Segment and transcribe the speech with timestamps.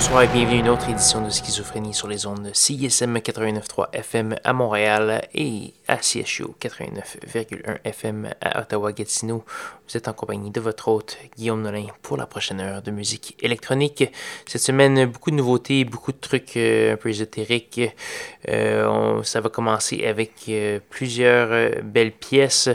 [0.00, 4.34] Bonsoir et bienvenue à une autre édition de Schizophrénie sur les ondes CISM 89.3 FM
[4.42, 9.44] à Montréal et à CSU 89.1 FM à Ottawa-Gatineau.
[9.90, 13.36] Vous êtes en compagnie de votre hôte Guillaume Nolin pour la prochaine heure de musique
[13.40, 14.04] électronique.
[14.46, 17.80] Cette semaine, beaucoup de nouveautés, beaucoup de trucs euh, un peu ésotériques.
[18.48, 22.68] Euh, ça va commencer avec euh, plusieurs belles pièces.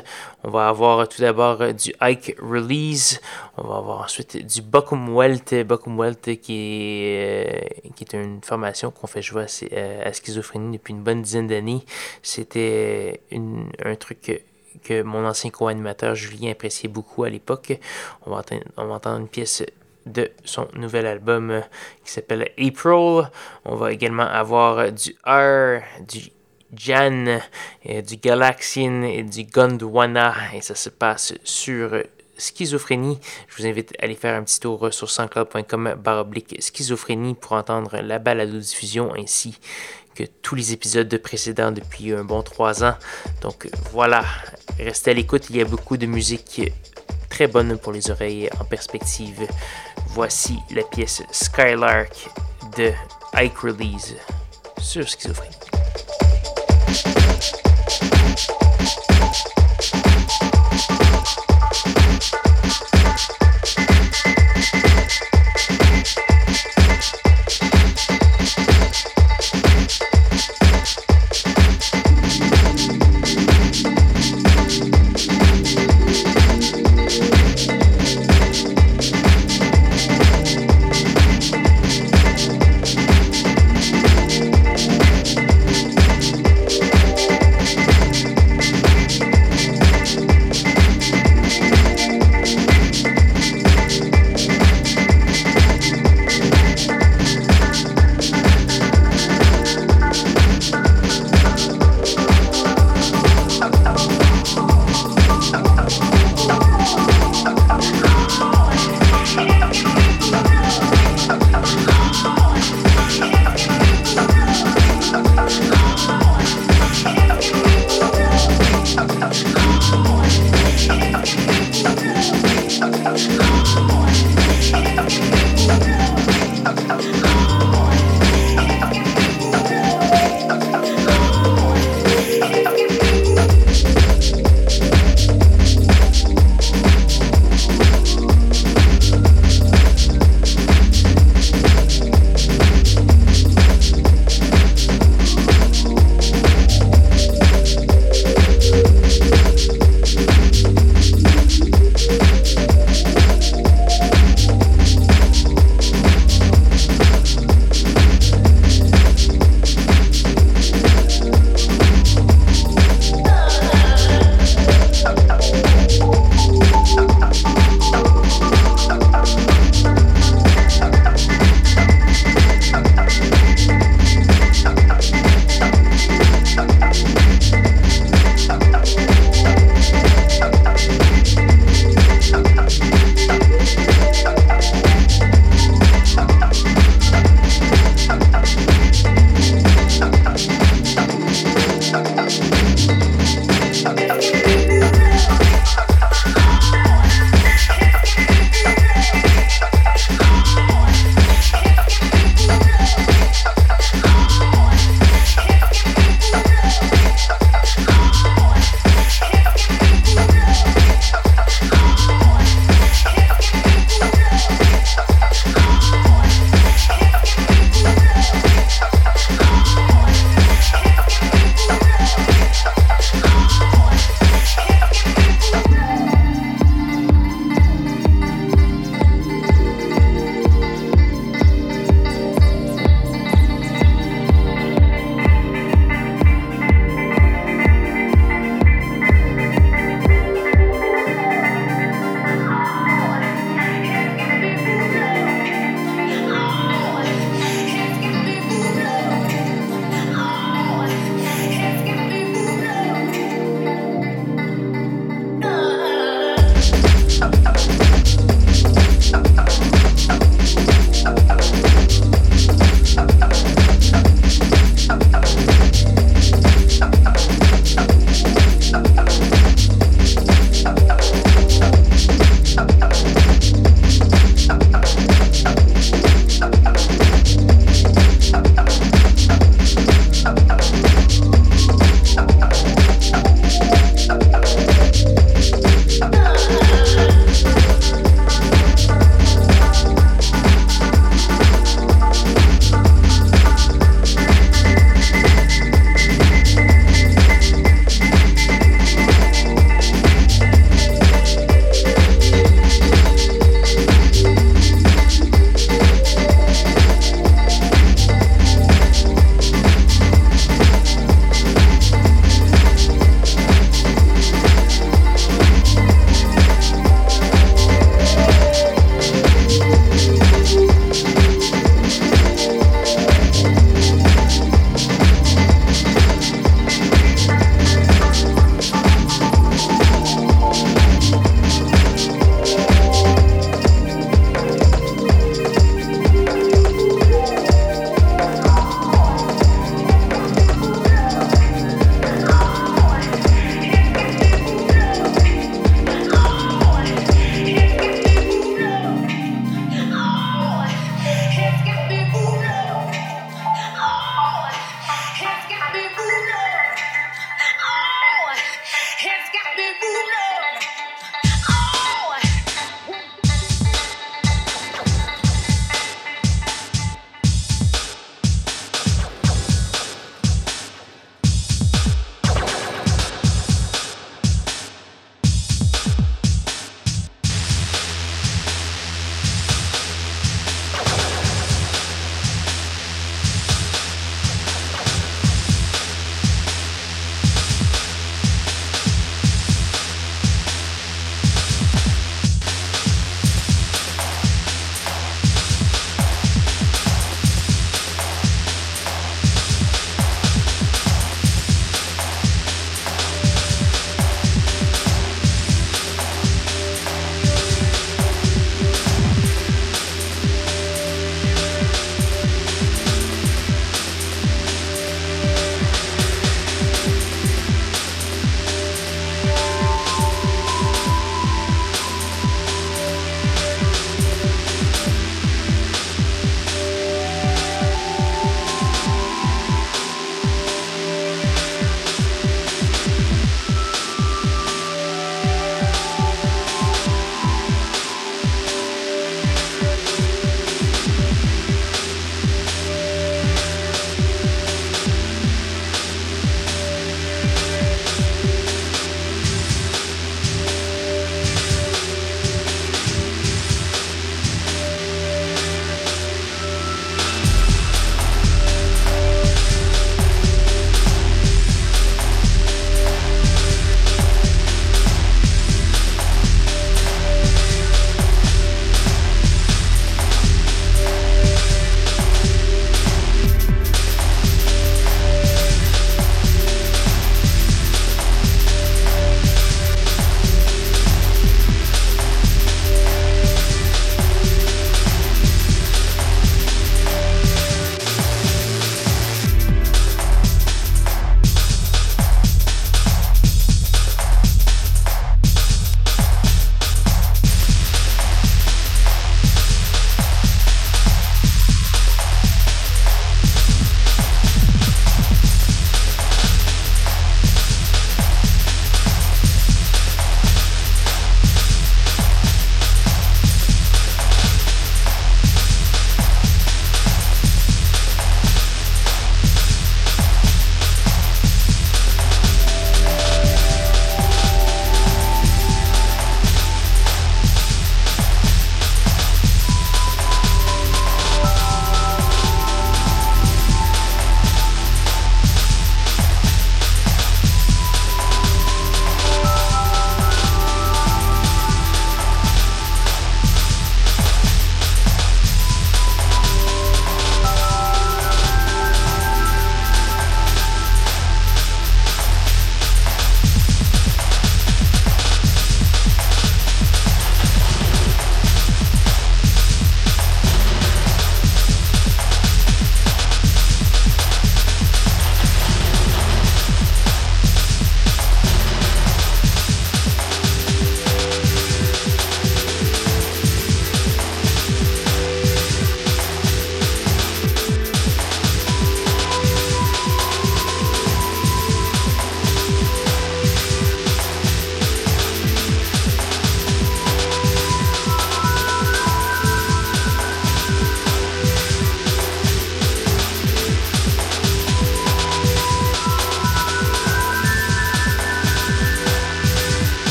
[0.44, 3.22] On va avoir tout d'abord du Ike Release.
[3.56, 5.54] On va avoir ensuite du Buckum Welt.
[5.66, 9.46] Buckum Welt qui est, qui est une formation qu'on fait jouer
[10.04, 11.86] à, schizophrénie depuis une bonne dizaine d'années.
[12.22, 14.44] C'était un truc
[14.84, 17.80] que mon ancien co-animateur Julien appréciait beaucoup à l'époque.
[18.26, 18.44] On, va
[18.78, 19.64] entendre une pièce
[20.06, 21.62] de son nouvel album euh,
[22.04, 23.30] qui s'appelle April.
[23.66, 26.32] On va également avoir du R, du
[26.76, 27.40] Jan,
[27.90, 30.34] euh, du Galaxian et du Gondwana.
[30.54, 31.92] Et ça se passe sur
[32.38, 33.20] schizophrénie.
[33.48, 37.98] Je vous invite à aller faire un petit tour sur sanscloud.com baroblique schizophrénie pour entendre
[38.02, 39.58] la balado diffusion ainsi
[40.16, 42.96] que tous les épisodes de précédents depuis un bon trois ans.
[43.42, 44.24] Donc voilà,
[44.80, 46.62] restez à l'écoute, il y a beaucoup de musique
[47.30, 49.48] très bonne pour les oreilles en perspective.
[50.08, 52.30] Voici la pièce Skylark
[52.78, 52.92] de
[53.34, 54.16] Ike Release
[54.80, 55.56] sur Schizophrénie.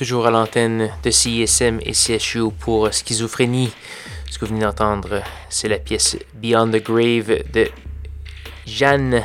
[0.00, 3.70] Toujours à l'antenne de CISM et CSU pour Schizophrénie.
[4.30, 7.68] Ce que vous venez d'entendre, c'est la pièce Beyond the Grave de
[8.66, 9.22] Jeanne.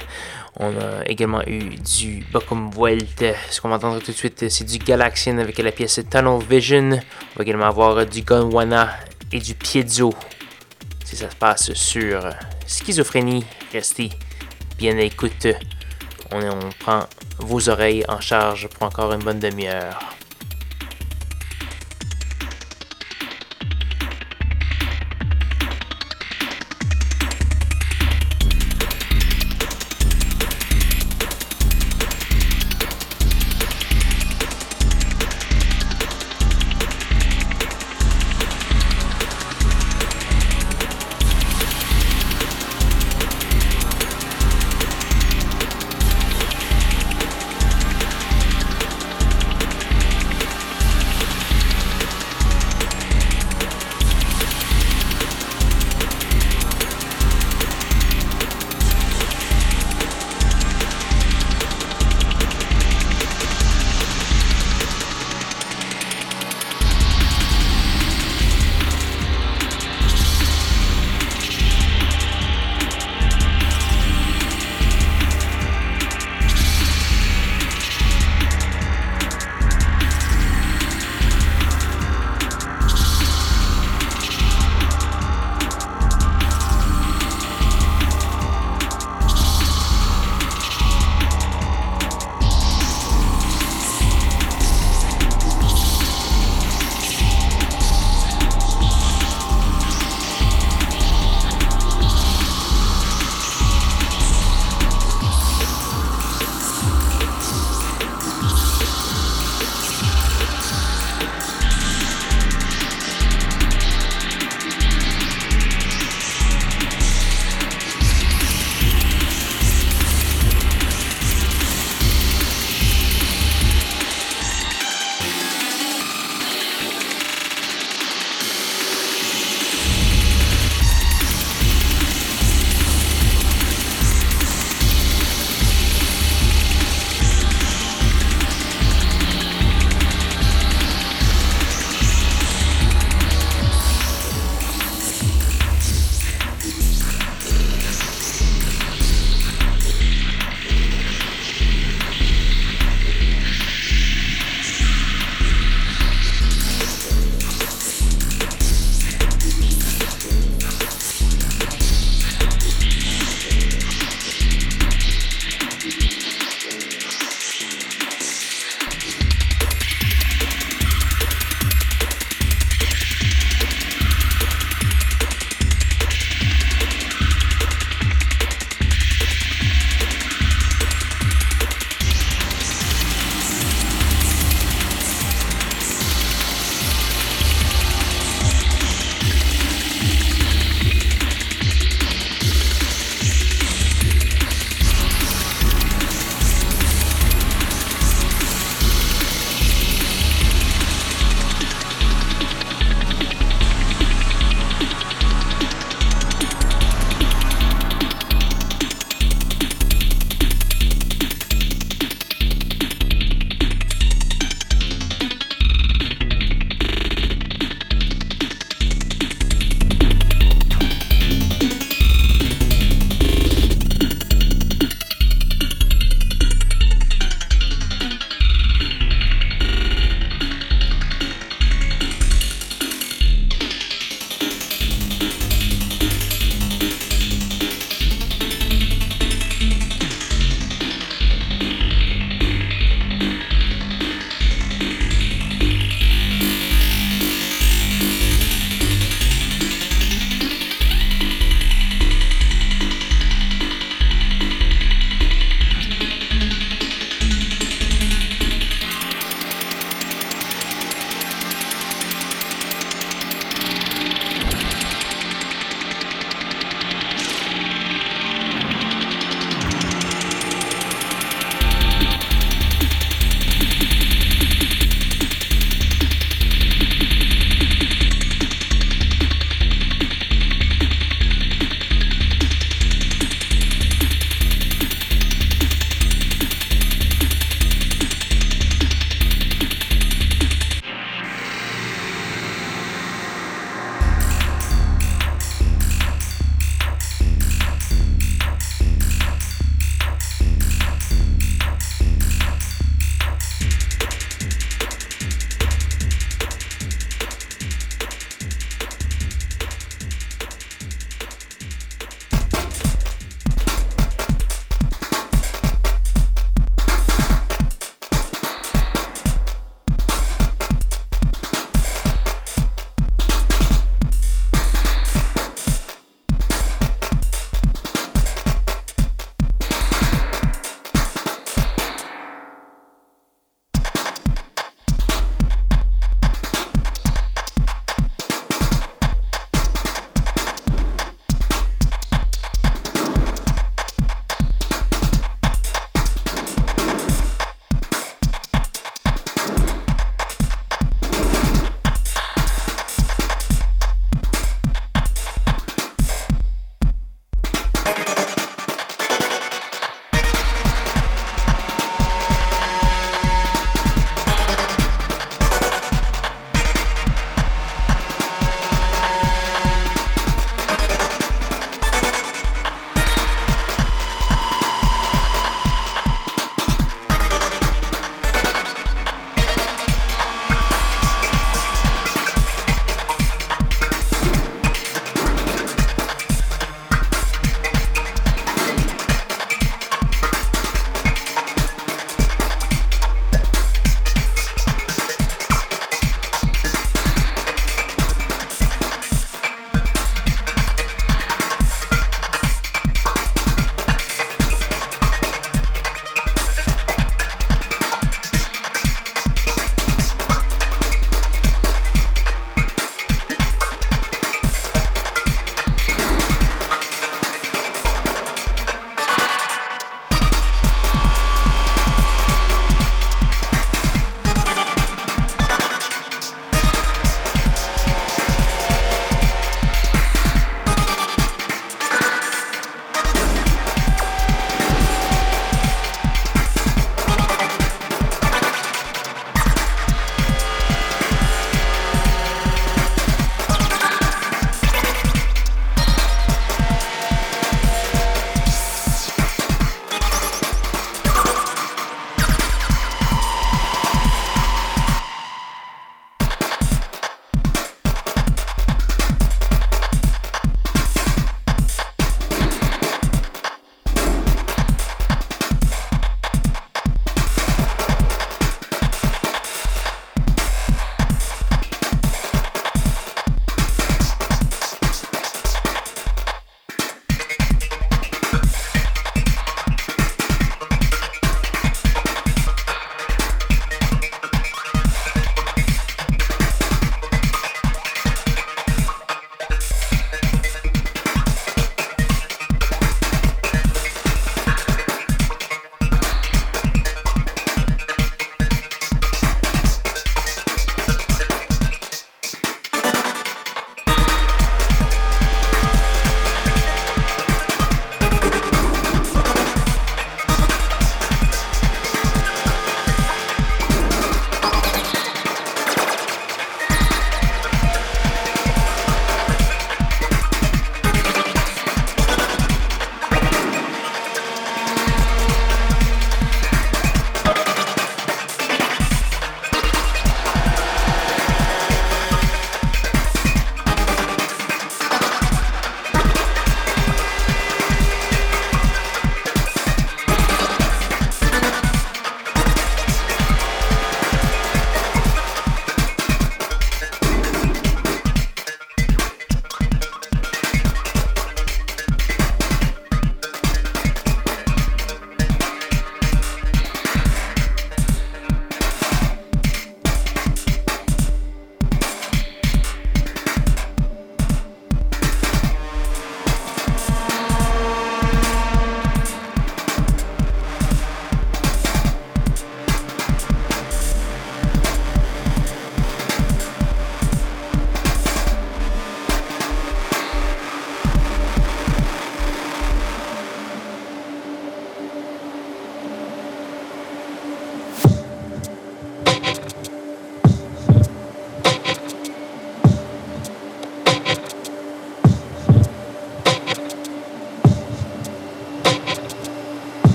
[0.60, 3.24] On a également eu du Bocum Vuelt.
[3.50, 6.90] Ce qu'on va entendre tout de suite, c'est du Galaxian avec la pièce Tunnel Vision.
[6.92, 8.90] On va également avoir du Gonwana
[9.32, 10.14] et du Piezo.
[11.06, 12.30] Si ça se passe sur
[12.68, 14.10] Schizophrénie, restez
[14.78, 15.48] bien à l'écoute.
[16.34, 17.06] On, on prend
[17.40, 19.98] vos oreilles en charge pour encore une bonne demi-heure.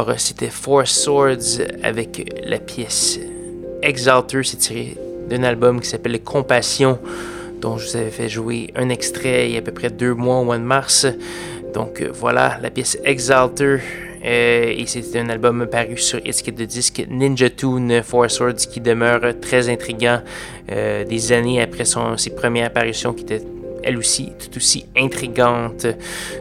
[0.00, 3.20] Alors, c'était Four Swords avec la pièce
[3.82, 4.96] Exalter, c'est tiré
[5.28, 6.98] d'un album qui s'appelle Compassion,
[7.60, 10.14] dont je vous avais fait jouer un extrait il y a à peu près deux
[10.14, 11.06] mois au mois de mars.
[11.74, 13.80] Donc voilà, la pièce Exalter.
[14.24, 18.80] Euh, et c'est un album paru sur étiquette de disque Ninja Tune Four Swords qui
[18.80, 20.22] demeure très intrigant
[20.72, 23.42] euh, des années après son, ses premières apparitions qui étaient
[23.82, 25.86] elle aussi tout aussi intrigante.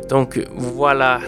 [0.09, 1.19] Donc voilà,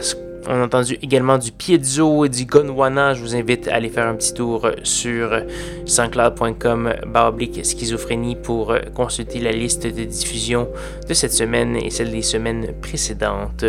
[0.48, 3.14] on a entendu également du Piezo et du Gondwana.
[3.14, 5.42] Je vous invite à aller faire un petit tour sur
[5.86, 10.68] sanscloud.com baroblique schizophrénie pour consulter la liste de diffusion
[11.08, 13.66] de cette semaine et celle des semaines précédentes.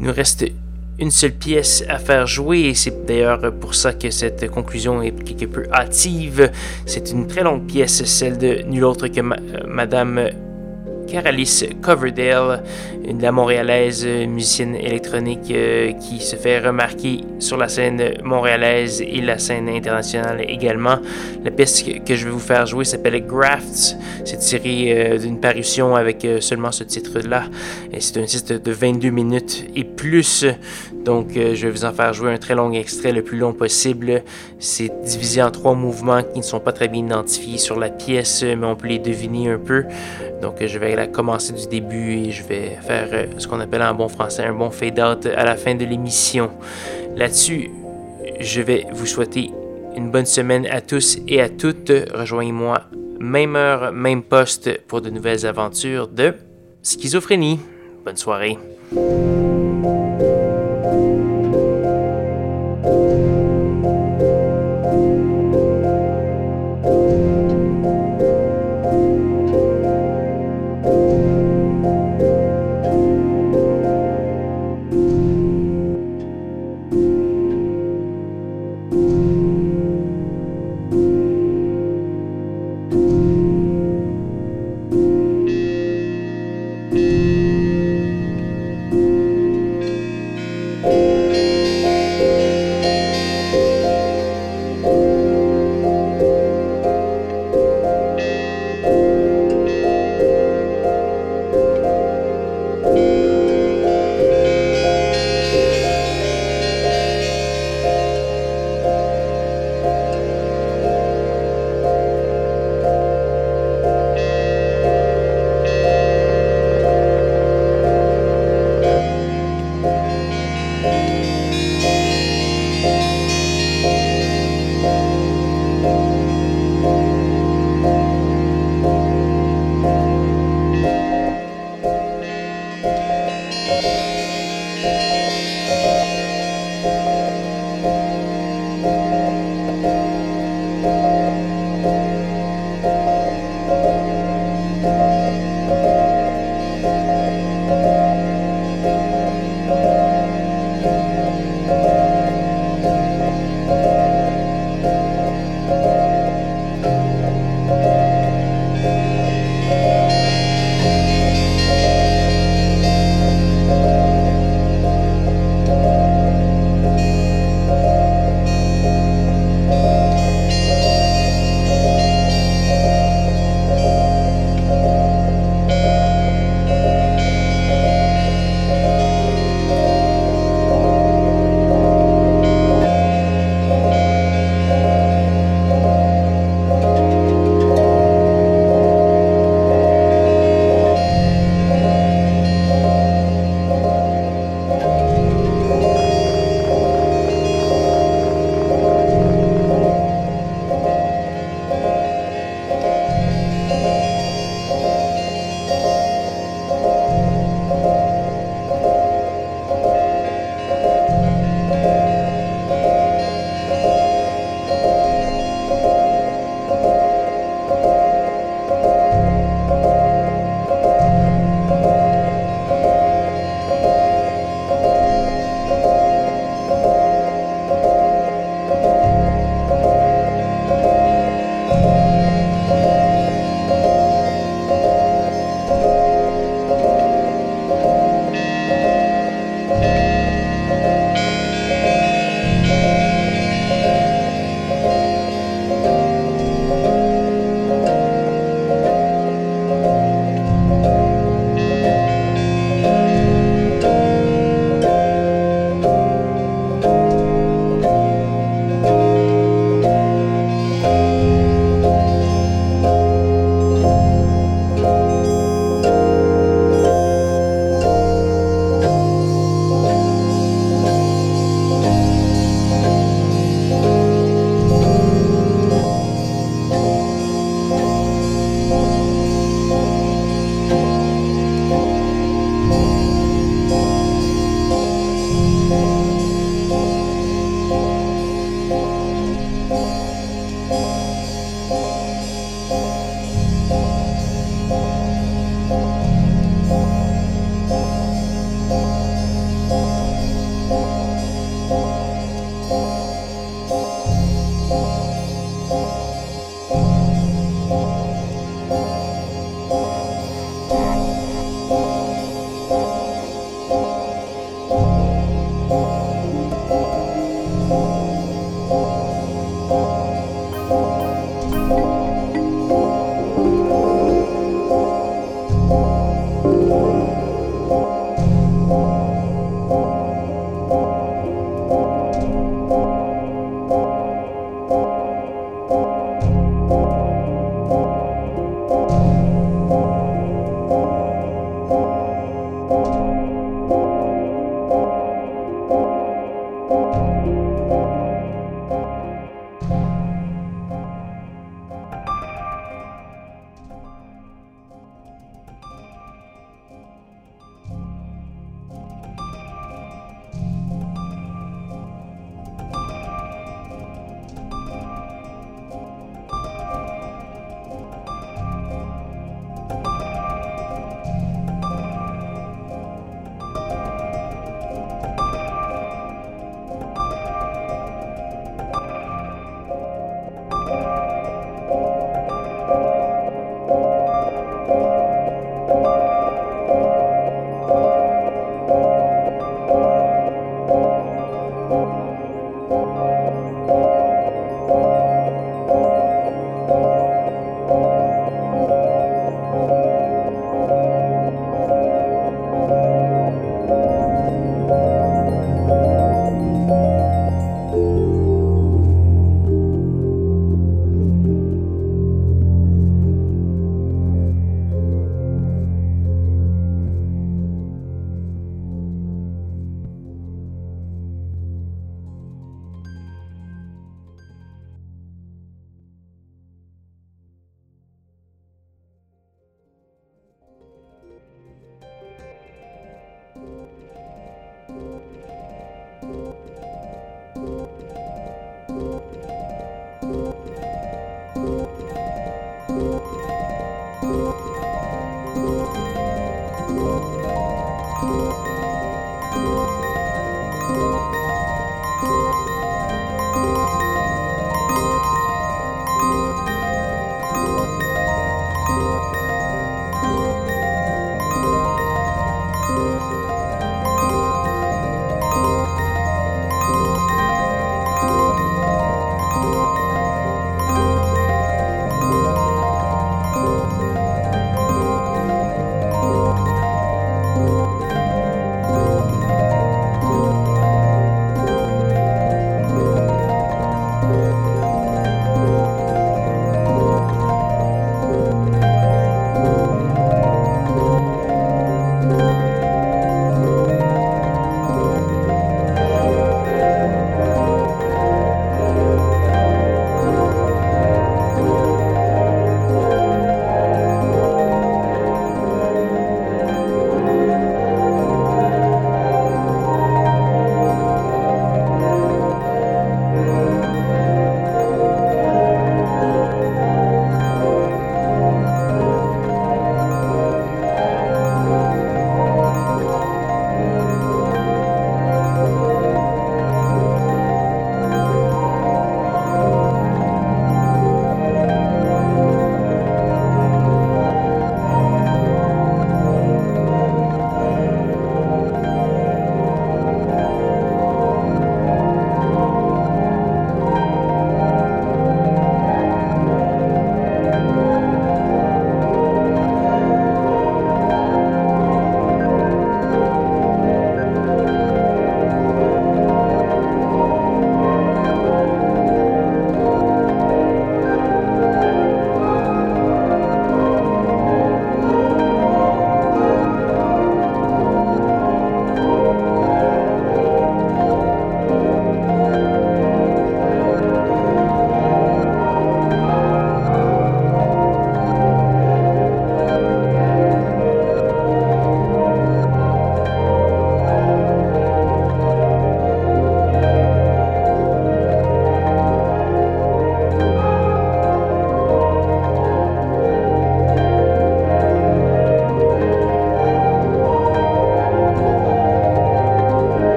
[0.00, 0.44] Il nous reste
[0.98, 5.12] une seule pièce à faire jouer et c'est d'ailleurs pour ça que cette conclusion est
[5.24, 6.50] quelque peu hâtive.
[6.86, 9.20] C'est une très longue pièce, celle de nul autre que
[9.66, 10.30] Madame
[11.10, 12.62] Caralis Coverdale,
[13.04, 19.20] une la montréalaise musicienne électronique euh, qui se fait remarquer sur la scène montréalaise et
[19.20, 20.98] la scène internationale également.
[21.44, 23.96] La pièce que je vais vous faire jouer s'appelle Grafts.
[24.24, 27.44] C'est tiré euh, d'une parution avec euh, seulement ce titre-là.
[27.92, 30.46] Et c'est un titre de 22 minutes et plus.
[31.04, 34.22] Donc, je vais vous en faire jouer un très long extrait, le plus long possible.
[34.58, 38.42] C'est divisé en trois mouvements qui ne sont pas très bien identifiés sur la pièce,
[38.42, 39.84] mais on peut les deviner un peu.
[40.42, 43.82] Donc, je vais la commencer du début et je vais faire euh, ce qu'on appelle
[43.82, 46.50] en bon français un bon fade-out à la fin de l'émission.
[47.16, 47.70] Là-dessus,
[48.40, 49.50] je vais vous souhaiter
[49.96, 51.92] une bonne semaine à tous et à toutes.
[52.14, 52.82] Rejoignez-moi
[53.20, 56.34] même heure, même poste pour de nouvelles aventures de
[56.82, 57.60] schizophrénie.
[58.04, 58.56] Bonne soirée.